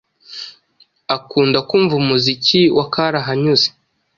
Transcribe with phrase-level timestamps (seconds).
[1.15, 3.67] Akunda kumva umuziki wa karahanyuze.